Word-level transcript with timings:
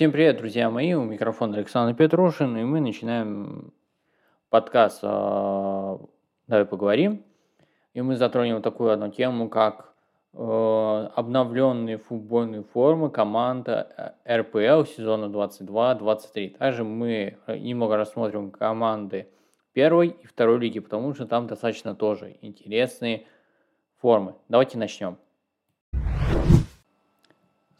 Всем 0.00 0.12
привет, 0.12 0.38
друзья 0.38 0.70
мои, 0.70 0.94
у 0.94 1.02
микрофона 1.04 1.58
Александр 1.58 1.94
Петрушин, 1.94 2.56
и 2.56 2.64
мы 2.64 2.80
начинаем 2.80 3.74
подкаст 4.48 5.00
а, 5.02 6.00
«Давай 6.46 6.64
поговорим». 6.64 7.22
И 7.92 8.00
мы 8.00 8.16
затронем 8.16 8.62
такую 8.62 8.92
одну 8.92 9.10
тему, 9.10 9.50
как 9.50 9.92
э, 10.32 10.38
обновленные 10.38 11.98
футбольные 11.98 12.62
формы 12.62 13.10
команда 13.10 14.16
э, 14.24 14.38
РПЛ 14.38 14.86
сезона 14.86 15.26
22-23. 15.26 16.56
Также 16.56 16.82
мы 16.82 17.36
немного 17.46 17.98
рассмотрим 17.98 18.52
команды 18.52 19.28
первой 19.74 20.08
и 20.08 20.26
второй 20.26 20.60
лиги, 20.60 20.78
потому 20.78 21.14
что 21.14 21.26
там 21.26 21.46
достаточно 21.46 21.94
тоже 21.94 22.38
интересные 22.40 23.26
формы. 23.98 24.34
Давайте 24.48 24.78
начнем. 24.78 25.18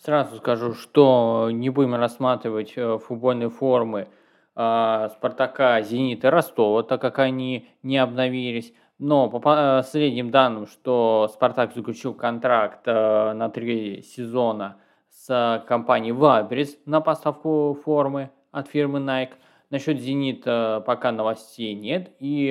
Сразу 0.02 0.36
скажу, 0.36 0.72
что 0.72 1.50
не 1.52 1.68
будем 1.68 1.94
рассматривать 1.94 2.72
э, 2.74 2.96
футбольные 2.96 3.50
формы 3.50 4.08
э, 4.56 5.08
Спартака, 5.12 5.82
Зенита, 5.82 6.30
Ростова, 6.30 6.82
так 6.82 7.02
как 7.02 7.18
они 7.18 7.68
не 7.82 7.98
обновились. 7.98 8.72
Но 8.98 9.28
по 9.28 9.40
последним 9.40 10.30
данным, 10.30 10.66
что 10.66 11.28
Спартак 11.30 11.74
заключил 11.74 12.14
контракт 12.14 12.80
э, 12.86 13.32
на 13.34 13.50
три 13.50 14.00
сезона 14.00 14.78
с 15.10 15.62
компанией 15.68 16.12
Вабрис 16.12 16.78
на 16.86 17.02
поставку 17.02 17.78
формы 17.84 18.30
от 18.52 18.68
фирмы 18.68 19.00
Nike. 19.00 19.34
Насчет 19.68 20.00
Зенита 20.00 20.82
пока 20.86 21.12
новостей 21.12 21.74
нет. 21.74 22.10
И 22.20 22.50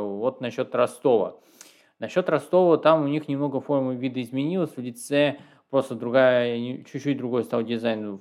вот 0.00 0.40
насчет 0.40 0.74
Ростова. 0.74 1.36
Насчет 1.98 2.28
Ростова, 2.28 2.78
там 2.78 3.04
у 3.04 3.08
них 3.08 3.28
немного 3.28 3.60
формы 3.60 3.94
вида 3.94 4.22
изменилась 4.22 4.74
в 4.76 4.80
лице 4.80 5.38
Просто 5.70 5.94
другая, 5.94 6.82
чуть-чуть 6.84 7.18
другой 7.18 7.44
стал 7.44 7.62
дизайн 7.62 8.18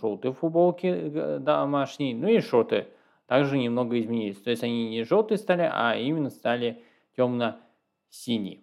желтой 0.00 0.32
футболки 0.32 0.86
э, 0.86 1.38
домашней, 1.40 2.14
ну 2.14 2.28
и 2.28 2.38
шорты 2.38 2.86
также 3.26 3.58
немного 3.58 3.98
изменились. 3.98 4.36
То 4.36 4.50
есть 4.50 4.62
они 4.62 4.88
не 4.88 5.02
желтые 5.02 5.38
стали, 5.38 5.68
а 5.72 5.96
именно 5.96 6.30
стали 6.30 6.84
темно-синие. 7.16 8.60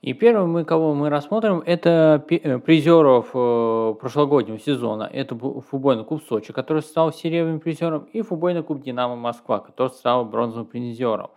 И 0.00 0.12
первым, 0.12 0.52
мы, 0.52 0.64
кого 0.64 0.94
мы 0.94 1.10
рассмотрим, 1.10 1.60
это 1.66 2.24
э, 2.30 2.58
призеров 2.60 3.30
э, 3.34 3.94
прошлогоднего 4.00 4.60
сезона. 4.60 5.10
Это 5.12 5.34
футбольный 5.36 6.04
клуб 6.04 6.22
Сочи, 6.28 6.52
который 6.52 6.82
стал 6.82 7.12
серебряным 7.12 7.58
призером, 7.58 8.04
и 8.12 8.22
футбольный 8.22 8.62
клуб 8.62 8.80
Динамо 8.80 9.16
Москва, 9.16 9.58
который 9.58 9.88
стал 9.88 10.24
бронзовым 10.24 10.66
призером. 10.66 11.30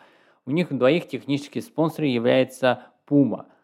У 0.45 0.51
них 0.51 0.71
двоих 0.71 1.07
технический 1.07 1.61
спонсор 1.61 2.05
является 2.05 2.83
Пума– 3.07 3.47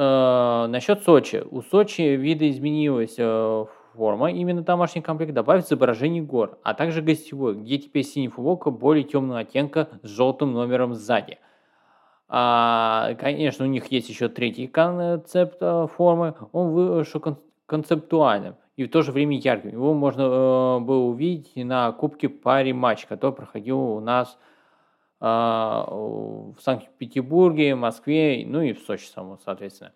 Э, 0.00 0.66
насчет 0.68 1.02
Сочи. 1.02 1.42
У 1.50 1.60
Сочи 1.60 2.02
видоизменилась 2.02 3.16
э, 3.18 3.64
форма, 3.96 4.30
именно 4.30 4.62
домашний 4.62 5.02
комплект 5.02 5.34
добавит 5.34 5.64
изображение 5.64 6.22
гор, 6.22 6.56
а 6.62 6.74
также 6.74 7.02
гостевой, 7.02 7.56
где 7.56 7.78
теперь 7.78 8.04
синяя 8.04 8.30
футболка 8.30 8.70
более 8.70 9.02
темного 9.02 9.40
оттенка 9.40 9.88
с 10.04 10.08
желтым 10.08 10.52
номером 10.52 10.94
сзади. 10.94 11.38
А, 12.28 13.14
конечно, 13.18 13.64
у 13.64 13.68
них 13.68 13.90
есть 13.90 14.08
еще 14.08 14.28
третий 14.28 14.68
концепт 14.68 15.56
э, 15.60 15.88
формы, 15.92 16.36
он 16.52 16.70
вышел 16.70 17.20
кон- 17.20 17.40
концептуальным 17.66 18.54
и 18.76 18.84
в 18.84 18.90
то 18.90 19.02
же 19.02 19.10
время 19.10 19.36
ярким. 19.36 19.70
Его 19.70 19.94
можно 19.94 20.22
э, 20.22 20.78
было 20.78 21.06
увидеть 21.06 21.56
на 21.56 21.90
Кубке 21.90 22.28
паре 22.28 22.72
матч, 22.72 23.06
который 23.06 23.34
проходил 23.34 23.80
у 23.80 23.98
нас 23.98 24.38
а, 24.38 24.57
в 25.20 26.54
Санкт-Петербурге, 26.60 27.74
Москве, 27.74 28.44
ну 28.46 28.62
и 28.62 28.72
в 28.72 28.78
Сочи, 28.80 29.06
само, 29.06 29.38
соответственно. 29.44 29.92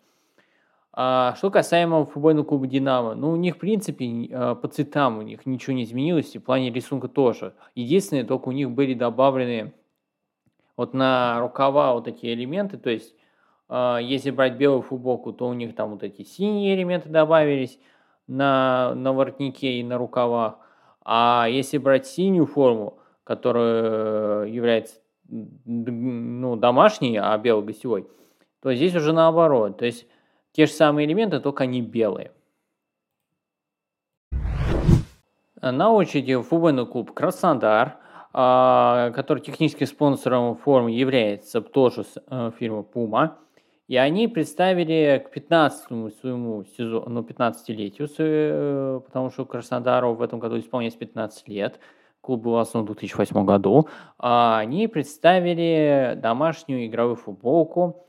А 0.95 1.33
что 1.37 1.49
касаемо 1.49 2.05
футбольного 2.05 2.45
клуба 2.45 2.67
«Динамо», 2.67 3.15
ну, 3.15 3.31
у 3.31 3.35
них, 3.35 3.55
в 3.55 3.57
принципе, 3.57 4.29
а, 4.31 4.53
по 4.53 4.67
цветам 4.67 5.17
у 5.17 5.21
них 5.23 5.47
ничего 5.47 5.75
не 5.75 5.85
изменилось, 5.85 6.35
и 6.35 6.37
в 6.37 6.43
плане 6.43 6.69
рисунка 6.71 7.07
тоже. 7.07 7.55
Единственное, 7.73 8.23
только 8.23 8.49
у 8.49 8.51
них 8.51 8.69
были 8.69 8.93
добавлены 8.93 9.73
вот 10.77 10.93
на 10.93 11.39
рукава 11.39 11.93
вот 11.93 12.07
эти 12.07 12.27
элементы, 12.27 12.77
то 12.77 12.91
есть 12.91 13.15
а, 13.69 13.97
если 13.97 14.29
брать 14.29 14.57
белую 14.57 14.83
футболку, 14.83 15.33
то 15.33 15.47
у 15.47 15.53
них 15.53 15.75
там 15.75 15.91
вот 15.91 16.03
эти 16.03 16.21
синие 16.21 16.75
элементы 16.75 17.09
добавились 17.09 17.79
на, 18.27 18.93
на 18.93 19.13
воротнике 19.13 19.79
и 19.79 19.83
на 19.83 19.97
рукавах, 19.97 20.59
а 21.03 21.47
если 21.49 21.79
брать 21.79 22.05
синюю 22.05 22.45
форму, 22.45 22.99
которая 23.23 24.45
является 24.45 24.97
ну, 25.29 26.55
домашний, 26.55 27.17
а 27.17 27.37
белый 27.37 27.65
гостевой, 27.65 28.07
то 28.61 28.73
здесь 28.73 28.95
уже 28.95 29.13
наоборот. 29.13 29.77
То 29.77 29.85
есть 29.85 30.07
те 30.51 30.65
же 30.65 30.71
самые 30.71 31.07
элементы, 31.07 31.39
только 31.39 31.63
они 31.63 31.81
белые. 31.81 32.31
На 35.61 35.91
очереди 35.91 36.39
футбольный 36.41 36.85
клуб 36.85 37.13
«Краснодар», 37.13 37.97
а, 38.33 39.11
который 39.11 39.39
техническим 39.39 39.85
спонсором 39.85 40.55
форума 40.57 40.91
является 40.91 41.61
тоже 41.61 42.03
э, 42.27 42.51
фирма 42.59 42.83
«Пума». 42.83 43.37
И 43.87 43.95
они 43.95 44.27
представили 44.27 45.23
к 45.23 45.29
15 45.29 46.13
своему 46.19 46.65
сезону, 46.65 47.09
ну, 47.09 47.21
15-летию, 47.21 48.09
э, 48.17 49.01
потому 49.05 49.29
что 49.29 49.45
Краснодару 49.45 50.15
в 50.15 50.21
этом 50.21 50.39
году 50.39 50.59
исполняется 50.59 50.99
15 50.99 51.47
лет– 51.47 51.79
клуб 52.23 52.41
был 52.41 52.57
основан 52.57 52.87
в 52.87 52.95
2008 52.95 53.45
году, 53.45 53.89
а, 54.17 54.57
они 54.59 54.87
представили 54.87 56.17
домашнюю 56.17 56.87
игровую 56.87 57.17
футболку. 57.17 58.07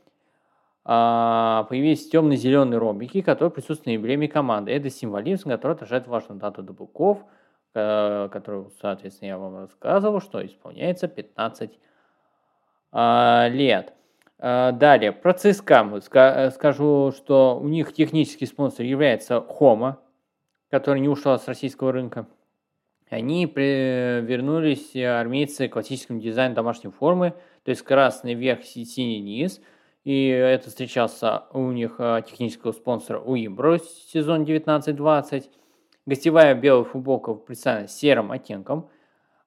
А, 0.85 1.65
появились 1.69 2.09
темно-зеленые 2.09 2.79
ромбики, 2.79 3.21
которые 3.21 3.51
присутствуют 3.51 3.87
на 3.87 3.95
эмблеме 3.97 4.29
команды. 4.29 4.71
Это 4.71 4.89
символизм, 4.89 5.49
который 5.49 5.73
отражает 5.73 6.07
важную 6.07 6.39
дату 6.39 6.63
дебуков, 6.63 7.25
э, 7.73 8.29
которую, 8.31 8.71
соответственно, 8.81 9.29
я 9.29 9.37
вам 9.37 9.57
рассказывал, 9.57 10.21
что 10.21 10.45
исполняется 10.45 11.07
15 11.07 11.77
а, 12.91 13.47
лет. 13.49 13.93
Далее, 14.37 15.13
про 15.13 15.33
ЦСКА 15.33 16.01
скажу, 16.51 17.13
что 17.15 17.57
у 17.57 17.67
них 17.69 17.93
технический 17.93 18.45
спонсор 18.45 18.85
является 18.85 19.41
Хома, 19.41 19.99
который 20.69 20.99
не 20.99 21.07
ушел 21.07 21.39
с 21.39 21.47
российского 21.47 21.93
рынка. 21.93 22.27
Они 23.09 23.45
вернулись, 23.45 24.95
э, 24.95 25.05
армейцы, 25.05 25.67
к 25.67 25.73
классическому 25.73 26.19
дизайну 26.19 26.55
домашней 26.55 26.89
формы, 26.89 27.33
то 27.63 27.69
есть 27.69 27.83
красный 27.83 28.33
верх, 28.33 28.63
синий 28.63 29.19
низ. 29.19 29.61
И 30.03 30.27
это 30.27 30.69
встречался 30.69 31.45
у 31.53 31.71
них 31.71 31.95
э, 31.99 32.21
технического 32.27 32.71
спонсора 32.71 33.19
Уимбро 33.19 33.79
сезон 33.79 34.43
19-20. 34.43 35.49
Гостевая 36.05 36.55
белая 36.55 36.83
футболка 36.83 37.33
представлена 37.33 37.87
серым 37.87 38.31
оттенком. 38.31 38.89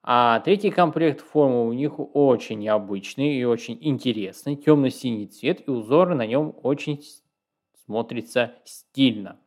А 0.03 0.39
третий 0.39 0.71
комплект 0.71 1.21
формы 1.21 1.67
у 1.67 1.73
них 1.73 1.93
очень 1.97 2.59
необычный 2.59 3.35
и 3.35 3.43
очень 3.43 3.77
интересный. 3.81 4.55
Темно-синий 4.55 5.27
цвет 5.27 5.67
и 5.67 5.71
узоры 5.71 6.15
на 6.15 6.25
нем 6.25 6.55
очень 6.63 7.03
смотрится 7.85 8.53
стильно. 8.63 9.39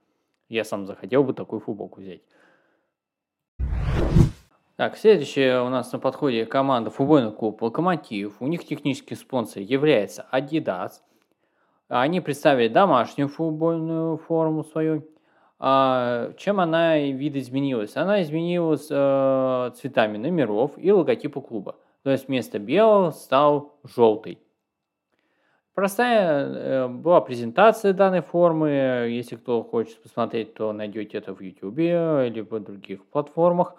Я 0.48 0.64
сам 0.64 0.86
захотел 0.86 1.24
бы 1.24 1.32
такую 1.32 1.60
футболку 1.60 2.00
взять. 2.00 2.22
Так, 4.82 4.96
следующая 4.96 5.60
у 5.60 5.68
нас 5.68 5.92
на 5.92 6.00
подходе 6.00 6.44
команда 6.44 6.90
футбольный 6.90 7.30
клуб 7.30 7.62
«Локомотив». 7.62 8.34
У 8.40 8.48
них 8.48 8.64
технический 8.64 9.14
спонсор 9.14 9.62
является 9.62 10.26
Adidas. 10.32 10.94
Они 11.86 12.20
представили 12.20 12.66
домашнюю 12.66 13.28
футбольную 13.28 14.16
форму 14.16 14.64
свою. 14.64 15.06
А 15.60 16.32
чем 16.36 16.58
она 16.58 16.98
видоизменилась? 16.98 17.96
Она 17.96 18.22
изменилась 18.22 18.88
э, 18.90 19.70
цветами 19.76 20.18
номеров 20.18 20.72
и 20.76 20.90
логотипа 20.90 21.40
клуба. 21.40 21.76
То 22.02 22.10
есть 22.10 22.26
вместо 22.26 22.58
белого 22.58 23.12
стал 23.12 23.78
желтый. 23.84 24.40
Простая 25.74 26.44
э, 26.44 26.88
была 26.88 27.20
презентация 27.20 27.92
данной 27.92 28.22
формы. 28.22 29.06
Если 29.10 29.36
кто 29.36 29.62
хочет 29.62 30.02
посмотреть, 30.02 30.54
то 30.54 30.72
найдете 30.72 31.18
это 31.18 31.32
в 31.32 31.40
YouTube 31.40 31.78
или 31.78 32.40
в 32.40 32.58
других 32.58 33.06
платформах. 33.06 33.76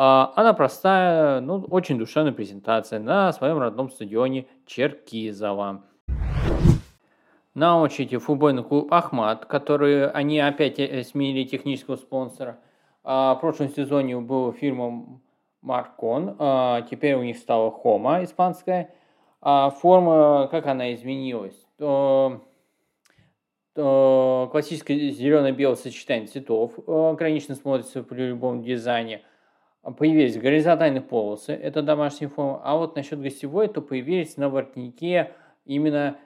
А, 0.00 0.32
она 0.36 0.52
простая, 0.52 1.40
ну, 1.40 1.66
очень 1.70 1.98
душевная 1.98 2.30
презентация 2.30 3.00
на 3.00 3.32
своем 3.32 3.58
родном 3.58 3.90
стадионе 3.90 4.46
Черкизово. 4.64 5.82
На 7.54 7.82
очереди 7.82 8.16
футбольный 8.16 8.62
клуб 8.62 8.92
«Ахмат», 8.92 9.46
который 9.46 10.08
они 10.08 10.38
опять 10.38 10.78
э, 10.78 11.02
сменили 11.02 11.42
технического 11.42 11.96
спонсора. 11.96 12.60
А, 13.02 13.34
в 13.34 13.40
прошлом 13.40 13.70
сезоне 13.70 14.16
был 14.18 14.52
фирма 14.52 15.20
Маркон, 15.62 16.36
а, 16.38 16.82
теперь 16.82 17.16
у 17.16 17.24
них 17.24 17.36
стала 17.36 17.72
Хома 17.72 18.22
испанская. 18.22 18.94
Форма, 19.40 20.48
как 20.50 20.66
она 20.66 20.94
изменилась? 20.94 21.64
классическое 23.74 25.10
зелено-белое 25.12 25.76
сочетание 25.76 26.26
цветов 26.26 26.76
ограниченно 26.88 27.54
смотрится 27.54 28.02
при 28.02 28.22
любом 28.22 28.62
дизайне– 28.62 29.22
появились 29.96 30.36
горизонтальные 30.36 31.02
полосы, 31.02 31.52
это 31.52 31.82
домашняя 31.82 32.28
форма, 32.28 32.60
а 32.64 32.76
вот 32.76 32.96
насчет 32.96 33.20
гостевой, 33.20 33.68
то 33.68 33.80
появились 33.80 34.36
на 34.36 34.48
воротнике 34.48 35.32
именно 35.64 36.16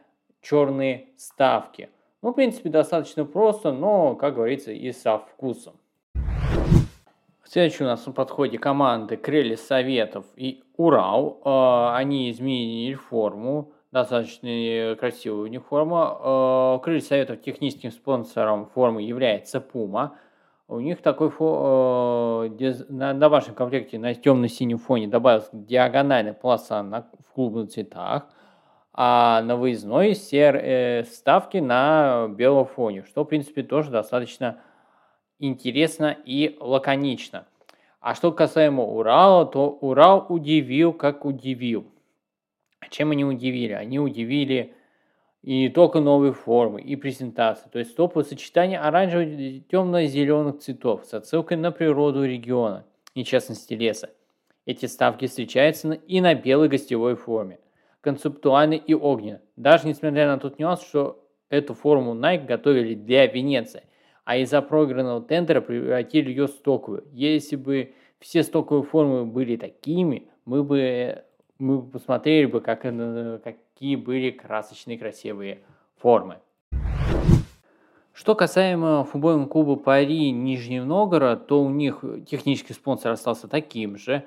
черные 0.40 1.08
ставки. 1.16 1.88
Ну, 2.22 2.30
в 2.30 2.34
принципе, 2.34 2.70
достаточно 2.70 3.24
просто, 3.24 3.72
но, 3.72 4.14
как 4.14 4.34
говорится, 4.34 4.72
и 4.72 4.92
со 4.92 5.18
вкусом. 5.18 5.74
Следующие 7.44 7.86
у 7.86 7.90
нас 7.90 8.06
на 8.06 8.12
подходе 8.12 8.58
команды 8.58 9.16
Крылья 9.16 9.56
Советов 9.56 10.24
и 10.36 10.62
Урал. 10.76 11.40
Э, 11.44 11.96
они 11.96 12.30
изменили 12.30 12.94
форму, 12.94 13.72
достаточно 13.90 14.96
красивую 14.98 15.44
униформу. 15.44 16.80
Крылья 16.82 17.00
Советов 17.00 17.42
техническим 17.42 17.90
спонсором 17.90 18.66
формы 18.66 19.02
является 19.02 19.60
Пума. 19.60 20.16
У 20.72 20.80
них 20.80 21.02
такой 21.02 21.28
фо, 21.28 22.48
э, 22.58 22.74
на, 22.88 23.12
на 23.12 23.28
вашем 23.28 23.54
комплекте 23.54 23.98
на 23.98 24.14
темно-синем 24.14 24.78
фоне 24.78 25.06
добавился 25.06 25.50
диагональная 25.52 26.32
полоса 26.32 26.82
на, 26.82 27.02
в 27.28 27.34
клубных 27.34 27.69
цветах, 27.69 28.26
а 28.94 29.42
на 29.42 29.56
выездной 29.56 30.14
сер, 30.14 30.56
э, 30.56 31.02
вставки 31.02 31.58
на 31.58 32.26
белом 32.28 32.64
фоне, 32.64 33.04
что, 33.04 33.24
в 33.24 33.26
принципе, 33.26 33.62
тоже 33.62 33.90
достаточно 33.90 34.62
интересно 35.38 36.16
и 36.24 36.56
лаконично. 36.58 37.44
А 38.00 38.14
что 38.14 38.32
касаемо 38.32 38.82
Урала, 38.82 39.44
то 39.44 39.69
Урал 39.69 40.24
удивил, 40.30 40.94
как 40.94 41.26
удивил. 41.26 41.84
Чем 42.88 43.10
они 43.10 43.26
удивили? 43.26 43.74
Они 43.74 43.98
удивили 43.98 44.74
и 45.42 45.68
только 45.68 46.00
новые 46.00 46.32
формы, 46.32 46.80
и 46.80 46.96
презентации. 46.96 47.68
То 47.68 47.78
есть 47.78 47.96
топовое 47.96 48.24
сочетание 48.24 48.78
оранжевых 48.78 49.28
и 49.28 49.64
темно-зеленых 49.70 50.58
цветов 50.58 51.04
с 51.04 51.14
отсылкой 51.14 51.56
на 51.56 51.72
природу 51.72 52.24
региона, 52.24 52.84
и 53.14 53.24
в 53.24 53.26
частности 53.26 53.74
леса. 53.74 54.10
Эти 54.64 54.86
ставки 54.86 55.26
встречаются 55.26 55.92
и 55.92 56.20
на 56.20 56.34
белой 56.34 56.68
гостевой 56.68 57.16
форме, 57.16 57.58
концептуальной 58.00 58.76
и 58.76 58.94
огненной. 58.94 59.40
Даже 59.56 59.88
несмотря 59.88 60.28
на 60.28 60.38
тот 60.38 60.60
нюанс, 60.60 60.82
что 60.82 61.24
эту 61.48 61.74
форму 61.74 62.14
Nike 62.14 62.46
готовили 62.46 62.94
для 62.94 63.26
Венеции, 63.26 63.82
а 64.24 64.36
из-за 64.36 64.62
проигранного 64.62 65.20
тендера 65.20 65.60
превратили 65.60 66.30
ее 66.30 66.46
в 66.46 66.50
стоковую. 66.50 67.04
Если 67.12 67.56
бы 67.56 67.94
все 68.20 68.44
стоковые 68.44 68.84
формы 68.84 69.26
были 69.26 69.56
такими, 69.56 70.28
мы 70.44 70.62
бы 70.62 71.24
мы 71.62 71.80
посмотрели 71.80 72.46
бы, 72.46 72.60
как, 72.60 72.82
какие 72.82 73.96
были 73.96 74.30
красочные 74.30 74.98
красивые 74.98 75.62
формы. 75.96 76.38
Что 78.12 78.34
касаемо 78.34 79.04
футбольного 79.04 79.48
клуба 79.48 79.76
Пари 79.76 80.32
Нижний 80.32 80.80
Новгород, 80.80 81.46
то 81.46 81.62
у 81.62 81.70
них 81.70 82.04
технический 82.26 82.74
спонсор 82.74 83.12
остался 83.12 83.48
таким 83.48 83.96
же. 83.96 84.24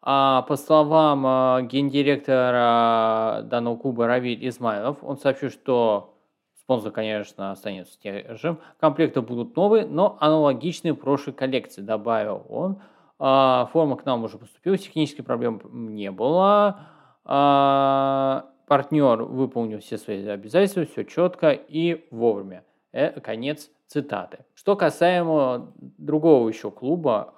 А 0.00 0.42
по 0.42 0.56
словам 0.56 1.26
а, 1.26 1.62
гендиректора 1.62 3.42
данного 3.42 3.76
клуба 3.76 4.06
Равиль 4.06 4.48
Измайлов, 4.48 4.98
он 5.02 5.18
сообщил, 5.18 5.50
что 5.50 6.14
спонсор, 6.60 6.92
конечно, 6.92 7.50
останется 7.50 7.98
тем 8.00 8.36
же. 8.38 8.56
Комплекты 8.78 9.20
будут 9.20 9.56
новые, 9.56 9.84
но 9.84 10.16
аналогичные 10.20 10.94
прошлой 10.94 11.32
коллекции, 11.32 11.82
добавил 11.82 12.46
он. 12.48 12.80
А, 13.18 13.68
форма 13.72 13.96
к 13.96 14.04
нам 14.04 14.24
уже 14.24 14.38
поступила, 14.38 14.78
технических 14.78 15.24
проблем 15.24 15.60
не 15.94 16.10
было. 16.10 16.80
А, 17.24 18.46
партнер 18.66 19.22
выполнил 19.22 19.80
все 19.80 19.98
свои 19.98 20.24
обязательства, 20.26 20.84
все 20.84 21.04
четко 21.04 21.50
и 21.50 22.06
вовремя. 22.10 22.64
Э, 22.92 23.20
конец 23.20 23.70
цитаты. 23.86 24.44
Что 24.54 24.76
касаемо 24.76 25.72
другого 25.76 26.48
еще 26.48 26.70
клуба, 26.70 27.34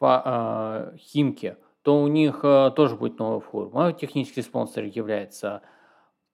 а, 0.00 0.94
Химки, 0.98 1.56
то 1.82 2.00
у 2.00 2.06
них 2.06 2.40
тоже 2.76 2.96
будет 2.96 3.18
новая 3.18 3.40
форма. 3.40 3.92
Технический 3.92 4.42
спонсор 4.42 4.84
является 4.84 5.62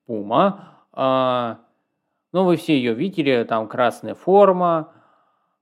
Puma. 0.07 1.57
Ну, 2.33 2.45
вы 2.45 2.57
все 2.57 2.77
ее 2.77 2.93
видели, 2.93 3.45
там 3.45 3.69
красная 3.69 4.15
форма, 4.15 4.93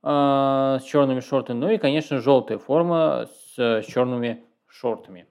э, 0.03 0.79
с 0.81 0.85
черными 0.85 1.21
шортами, 1.21 1.59
ну 1.59 1.71
и, 1.71 1.79
конечно, 1.79 2.19
желтая 2.21 2.59
форма 2.59 3.27
с, 3.27 3.59
с 3.59 3.87
черными 3.87 4.45
шортами. 4.67 5.27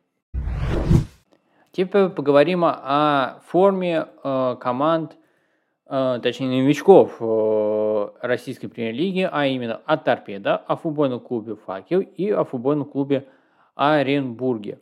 Теперь 1.72 2.10
поговорим 2.10 2.66
о 2.66 3.40
форме 3.48 4.08
э, 4.24 4.56
команд, 4.60 5.16
э, 5.88 6.20
точнее 6.22 6.64
новичков 6.64 7.16
э, 7.22 8.10
российской 8.22 8.68
премьер-лиги, 8.68 9.30
а 9.32 9.46
именно 9.46 9.80
о 9.86 9.96
Торпедо, 9.98 10.58
о 10.58 10.76
футбольном 10.76 11.22
клубе 11.22 11.56
Факел 11.56 12.02
и 12.02 12.30
о 12.30 12.44
футбольном 12.44 12.86
клубе 12.86 13.28
Оренбурге. 13.76 14.80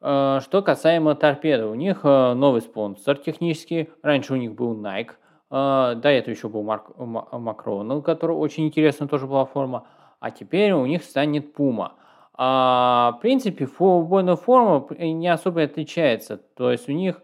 Э, 0.00 0.40
что 0.42 0.62
касаемо 0.62 1.14
Торпедо, 1.14 1.68
у 1.68 1.74
них 1.74 2.00
э, 2.02 2.32
новый 2.32 2.62
спонсор 2.62 3.18
технический, 3.18 3.90
раньше 4.02 4.32
у 4.32 4.36
них 4.36 4.54
был 4.54 4.74
Nike, 4.74 5.12
а, 5.54 5.96
да, 5.96 6.10
это 6.10 6.30
еще 6.30 6.48
был 6.48 6.62
Марк, 6.62 6.96
Макрон, 6.96 7.90
у 7.90 8.00
которого 8.00 8.38
очень 8.38 8.66
интересная 8.66 9.06
тоже 9.06 9.26
была 9.26 9.44
форма. 9.44 9.86
А 10.18 10.30
теперь 10.30 10.72
у 10.72 10.86
них 10.86 11.04
станет 11.04 11.52
Пума. 11.52 11.92
А, 12.32 13.12
в 13.18 13.20
принципе, 13.20 13.66
футбольная 13.66 14.36
форма 14.36 14.86
не 14.98 15.28
особо 15.28 15.62
отличается. 15.62 16.38
То 16.38 16.72
есть 16.72 16.88
у 16.88 16.92
них 16.92 17.20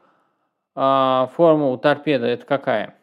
а, 0.74 1.30
форма 1.36 1.70
у 1.70 1.78
торпеда 1.78 2.26
это 2.26 2.44
какая? 2.44 2.96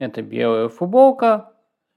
Это 0.00 0.22
белая 0.22 0.68
футболка, 0.68 1.52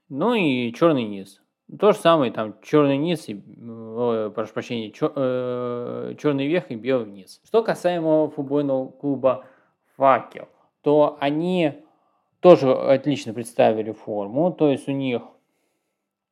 ну 0.08 0.34
и 0.34 0.72
черный 0.72 1.04
низ. 1.04 1.42
То 1.80 1.90
же 1.90 1.98
самое, 1.98 2.30
там 2.30 2.54
черный 2.62 2.96
низ 2.96 3.28
и, 3.28 3.34
ой, 3.34 4.30
прошу 4.30 4.52
прощения, 4.52 4.92
чер, 4.92 5.10
э, 5.16 6.14
черный 6.20 6.46
верх 6.46 6.70
и 6.70 6.76
белый 6.76 7.10
низ. 7.10 7.40
Что 7.44 7.62
касаемо 7.64 8.28
футбольного 8.28 8.88
клуба 8.88 9.46
Факел, 9.96 10.48
то 10.82 11.16
они 11.18 11.83
тоже 12.44 12.70
отлично 12.74 13.32
представили 13.32 13.92
форму, 13.92 14.52
то 14.52 14.70
есть 14.70 14.86
у 14.86 14.92
них 14.92 15.22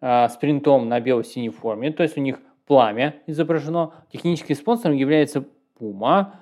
э, 0.03 0.29
с 0.29 0.37
принтом 0.37 0.87
на 0.87 1.00
бело-синей 1.00 1.49
форме, 1.49 1.91
то 1.91 2.03
есть 2.03 2.19
у 2.19 2.20
них 2.20 2.38
пламя 2.67 3.14
изображено. 3.26 3.94
Техническим 4.12 4.55
спонсором 4.55 4.94
является 4.94 5.47
Puma, 5.81 6.32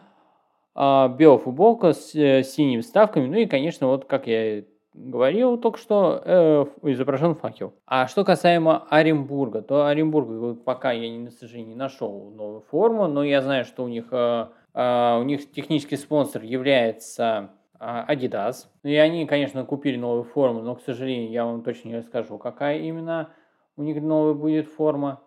э, 0.75 1.09
белая 1.17 1.39
футболка 1.39 1.93
с 1.93 2.17
э, 2.17 2.43
синими 2.43 2.81
вставками, 2.81 3.29
ну 3.29 3.37
и, 3.37 3.47
конечно, 3.47 3.87
вот 3.87 4.07
как 4.07 4.27
я 4.27 4.65
говорил 4.93 5.57
только 5.57 5.79
что, 5.79 6.21
э, 6.25 6.67
изображен 6.83 7.37
факел. 7.37 7.73
А 7.87 8.09
что 8.09 8.25
касаемо 8.25 8.89
Оренбурга, 8.91 9.63
то 9.63 9.87
Оренбург, 9.87 10.27
вот 10.31 10.65
пока 10.65 10.91
я, 10.91 11.29
к 11.29 11.33
сожалению, 11.33 11.69
не 11.69 11.77
нашел 11.77 12.33
новую 12.33 12.63
форму, 12.63 13.07
но 13.07 13.23
я 13.23 13.41
знаю, 13.41 13.65
что 13.65 13.85
у 13.85 13.89
них, 13.89 14.07
э, 14.11 14.49
э, 14.75 15.17
у 15.21 15.23
них 15.23 15.49
технический 15.53 15.97
спонсор 15.97 16.43
является 16.43 17.51
Adidas. 17.81 18.67
И 18.83 18.95
они, 18.95 19.27
конечно, 19.27 19.65
купили 19.65 19.97
новую 19.97 20.25
форму, 20.25 20.61
но, 20.61 20.75
к 20.75 20.83
сожалению, 20.83 21.31
я 21.31 21.45
вам 21.45 21.63
точно 21.63 21.89
не 21.89 21.97
расскажу, 21.97 22.39
какая 22.39 22.79
именно 22.79 23.31
у 23.77 23.83
них 23.83 24.03
новая 24.03 24.35
будет 24.35 24.69
форма. 24.69 25.21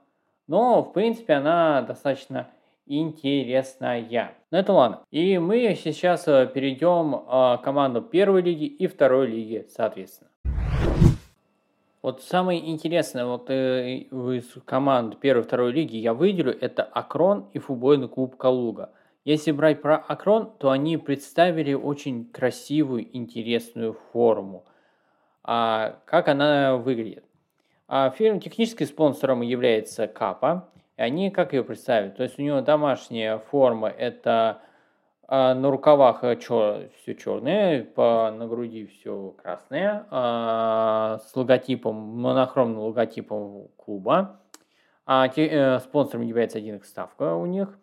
Но, 0.47 0.83
в 0.83 0.93
принципе, 0.93 1.33
она 1.33 1.81
достаточно 1.81 2.49
интересная. 2.85 4.35
Но 4.51 4.57
это 4.59 4.73
ладно. 4.73 5.01
И 5.09 5.37
мы 5.39 5.75
сейчас 5.81 6.27
э, 6.27 6.47
перейдем 6.53 7.15
э, 7.15 7.57
к 7.57 7.61
команду 7.63 8.01
первой 8.01 8.41
лиги 8.41 8.65
и 8.65 8.87
второй 8.87 9.27
лиги, 9.27 9.65
соответственно. 9.69 10.29
Вот 12.01 12.21
самое 12.21 12.69
интересное 12.69 13.25
вот 13.25 13.49
э, 13.49 13.99
из 13.99 14.53
команд 14.65 15.19
первой 15.19 15.41
и 15.41 15.45
второй 15.45 15.71
лиги 15.71 15.95
я 15.95 16.13
выделю, 16.13 16.55
это 16.59 16.83
Акрон 16.83 17.47
и 17.53 17.59
футбольный 17.59 18.09
клуб 18.09 18.35
Калуга– 18.35 18.91
если 19.25 19.51
брать 19.51 19.81
про 19.81 19.97
Акрон, 19.97 20.51
то 20.57 20.69
они 20.69 20.97
представили 20.97 21.73
очень 21.73 22.25
красивую, 22.25 23.07
интересную 23.15 23.93
форму. 24.11 24.65
А 25.43 25.99
как 26.05 26.27
она 26.27 26.77
выглядит? 26.77 27.25
А 27.87 28.09
фирм 28.09 28.39
техническим 28.39 28.85
спонсором 28.85 29.41
является 29.41 30.07
Капа. 30.07 30.69
И 30.97 31.01
они 31.01 31.31
как 31.31 31.53
ее 31.53 31.63
представили? 31.63 32.11
То 32.11 32.23
есть 32.23 32.37
у 32.37 32.41
него 32.41 32.61
домашняя 32.61 33.37
форма 33.37 33.89
это 33.89 34.61
а, 35.27 35.53
на 35.55 35.71
рукавах 35.71 36.21
чер, 36.39 36.89
все 36.97 37.15
черное, 37.15 37.83
по, 37.83 38.31
на 38.31 38.47
груди 38.47 38.85
все 38.85 39.33
красное, 39.41 40.05
а, 40.11 41.19
с 41.25 41.35
логотипом, 41.35 41.95
монохромным 41.95 42.79
логотипом 42.79 43.69
клуба. 43.77 44.39
А 45.05 45.27
те, 45.27 45.47
э, 45.47 45.79
спонсором 45.79 46.25
является 46.25 46.59
один 46.59 46.81
ставка 46.83 47.35
у 47.35 47.45
них. 47.45 47.77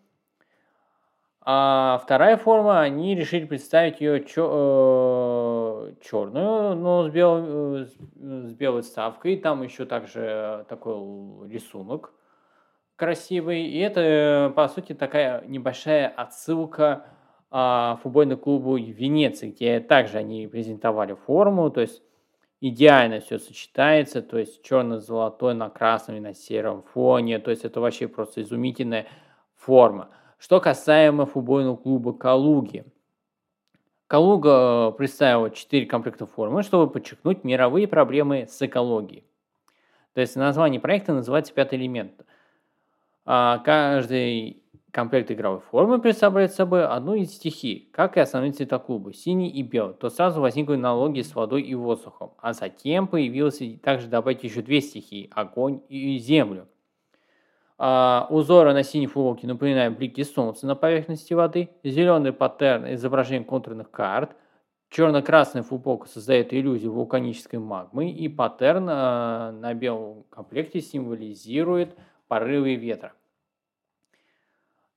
А 1.42 2.00
вторая 2.04 2.36
форма, 2.36 2.80
они 2.80 3.14
решили 3.14 3.46
представить 3.46 4.00
ее 4.00 4.22
чё, 4.24 5.88
э, 5.88 5.94
черную, 6.04 6.76
но 6.76 7.08
с, 7.08 7.10
бел, 7.10 7.38
э, 7.38 7.86
с 7.86 8.52
белой 8.52 8.82
ставкой. 8.82 9.36
Там 9.38 9.62
еще 9.62 9.86
также 9.86 10.66
такой 10.68 11.48
рисунок 11.48 12.12
красивый. 12.96 13.62
И 13.62 13.78
это, 13.78 14.52
по 14.54 14.68
сути, 14.68 14.92
такая 14.92 15.42
небольшая 15.46 16.08
отсылка 16.08 17.06
а, 17.50 17.98
футбольному 18.02 18.38
клубу 18.38 18.76
Венеции, 18.76 19.50
где 19.50 19.80
также 19.80 20.18
они 20.18 20.46
презентовали 20.46 21.14
форму. 21.14 21.70
То 21.70 21.80
есть 21.80 22.02
идеально 22.60 23.20
все 23.20 23.38
сочетается. 23.38 24.20
То 24.20 24.38
есть 24.38 24.62
черно-золотой 24.62 25.54
на 25.54 25.70
красном 25.70 26.18
и 26.18 26.20
на 26.20 26.34
сером 26.34 26.82
фоне. 26.82 27.38
То 27.38 27.50
есть 27.50 27.64
это 27.64 27.80
вообще 27.80 28.06
просто 28.06 28.42
изумительная 28.42 29.06
форма. 29.56 30.10
Что 30.40 30.58
касаемо 30.58 31.26
футбольного 31.26 31.76
клуба 31.76 32.14
«Калуги». 32.14 32.86
«Калуга» 34.06 34.88
э, 34.88 34.92
представила 34.96 35.50
4 35.50 35.84
комплекта 35.84 36.24
формы, 36.24 36.62
чтобы 36.62 36.90
подчеркнуть 36.90 37.44
мировые 37.44 37.86
проблемы 37.86 38.46
с 38.48 38.62
экологией. 38.62 39.22
То 40.14 40.22
есть 40.22 40.36
название 40.36 40.80
проекта 40.80 41.12
называется 41.12 41.52
«Пятый 41.52 41.78
элемент». 41.78 42.12
А, 43.26 43.58
каждый 43.58 44.62
комплект 44.92 45.30
игровой 45.30 45.60
формы 45.60 46.00
представляет 46.00 46.54
собой 46.54 46.86
одну 46.86 47.16
из 47.16 47.32
стихий, 47.32 47.90
как 47.92 48.16
и 48.16 48.20
основные 48.20 48.52
цвета 48.52 48.78
клуба– 48.78 49.12
синий 49.14 49.50
и 49.50 49.62
белый, 49.62 49.92
то 49.92 50.08
сразу 50.08 50.40
возникли 50.40 50.76
аналогии 50.76 51.20
с 51.20 51.34
водой 51.34 51.60
и 51.60 51.74
воздухом, 51.74 52.32
а 52.38 52.54
затем 52.54 53.08
появилось 53.08 53.60
также 53.82 54.08
добавить 54.08 54.42
еще 54.42 54.62
две 54.62 54.80
стихии– 54.80 55.28
огонь 55.34 55.82
и 55.90 56.16
землю. 56.16 56.66
А, 57.82 58.26
узоры 58.28 58.74
на 58.74 58.82
синей 58.82 59.06
футболке 59.06 59.46
напоминают 59.46 59.96
блики 59.96 60.22
солнца 60.22 60.66
на 60.66 60.76
поверхности 60.76 61.32
воды, 61.32 61.70
зеленый 61.82 62.30
паттерн– 62.30 62.84
изображение 62.92 63.42
контурных 63.42 63.90
карт, 63.90 64.36
черно-красная 64.90 65.62
футболка 65.62 66.06
создает 66.06 66.52
иллюзию 66.52 66.92
вулканической 66.92 67.58
магмы, 67.58 68.10
и 68.10 68.28
паттерн 68.28 68.86
а, 68.90 69.52
на 69.52 69.72
белом 69.72 70.24
комплекте 70.28 70.82
символизирует 70.82 71.96
порывы 72.28 72.74
ветра. 72.74 73.14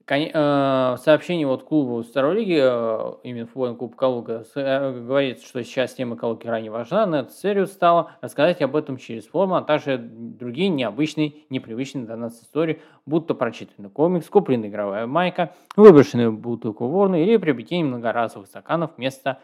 Э, 0.06 0.96
в 0.96 0.98
сообщении 0.98 1.46
вот 1.46 1.64
клуба 1.64 2.04
второй 2.04 2.36
лиги, 2.36 2.60
э, 2.62 3.14
именно 3.24 3.46
футбольный 3.46 3.78
клуб 3.78 3.96
Калуга, 3.96 4.44
э, 4.54 4.92
говорится, 5.00 5.46
что 5.46 5.64
сейчас 5.64 5.94
тема 5.94 6.18
Калуги 6.18 6.42
крайне 6.42 6.70
важна, 6.70 7.06
но 7.06 7.20
эту 7.20 7.32
серию 7.32 7.68
стала 7.68 8.12
рассказать 8.20 8.62
об 8.62 8.76
этом 8.76 8.98
через 8.98 9.26
форму, 9.26 9.56
а 9.56 9.62
также 9.62 9.98
другие 9.98 10.68
необычные, 10.68 11.34
непривычные 11.50 12.06
для 12.06 12.18
нас 12.18 12.42
истории, 12.42 12.82
будто 13.06 13.34
прочитанный 13.34 13.90
комикс, 13.90 14.28
купленная 14.28 14.68
игровая 14.68 15.08
майка, 15.08 15.54
выброшенная 15.78 16.32
бутылку 16.32 16.88
ворны 16.88 17.24
или 17.24 17.38
приобретение 17.38 17.86
многоразовых 17.86 18.48
стаканов 18.48 18.92
вместо 18.98 19.40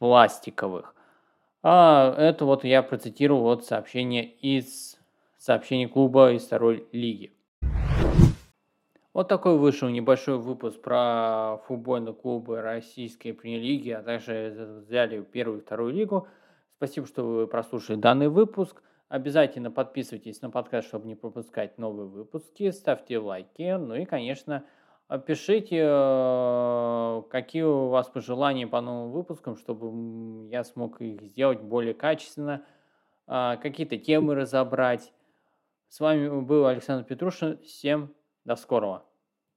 пластиковых. 0.00 0.96
А 1.62 2.14
это 2.18 2.44
вот 2.44 2.64
я 2.64 2.82
процитировал 2.82 3.42
вот 3.42 3.64
сообщение 3.64 4.24
из 4.24 4.98
сообщения 5.36 5.86
клуба 5.86 6.32
из 6.32 6.44
второй 6.44 6.88
лиги. 6.90 7.32
Вот 9.18 9.26
такой 9.26 9.58
вышел 9.58 9.88
небольшой 9.88 10.38
выпуск 10.38 10.80
про 10.80 11.60
футбольные 11.66 12.14
клубы 12.14 12.62
российской 12.62 13.32
премьер-лиги, 13.32 13.90
а 13.90 14.00
также 14.00 14.84
взяли 14.86 15.22
первую 15.22 15.58
и 15.58 15.60
вторую 15.60 15.92
лигу. 15.92 16.28
Спасибо, 16.76 17.04
что 17.04 17.24
вы 17.24 17.48
прослушали 17.48 17.96
данный 17.96 18.28
выпуск. 18.28 18.80
Обязательно 19.08 19.72
подписывайтесь 19.72 20.40
на 20.40 20.50
подкаст, 20.50 20.86
чтобы 20.86 21.08
не 21.08 21.16
пропускать 21.16 21.78
новые 21.78 22.06
выпуски. 22.06 22.70
Ставьте 22.70 23.18
лайки. 23.18 23.76
Ну 23.76 23.96
и, 23.96 24.04
конечно, 24.04 24.64
пишите, 25.26 25.80
э, 25.80 27.22
какие 27.28 27.64
у 27.64 27.88
вас 27.88 28.08
пожелания 28.08 28.68
по 28.68 28.80
новым 28.80 29.10
выпускам, 29.10 29.56
чтобы 29.56 30.48
я 30.48 30.62
смог 30.62 31.00
их 31.00 31.20
сделать 31.22 31.60
более 31.60 31.94
качественно, 31.94 32.62
а, 33.26 33.56
какие-то 33.56 33.98
темы 33.98 34.36
разобрать. 34.36 35.12
С 35.88 35.98
вами 35.98 36.40
был 36.40 36.66
Александр 36.66 37.02
Петрушин. 37.04 37.58
Всем 37.64 38.14
до 38.44 38.54
скорого. 38.54 39.07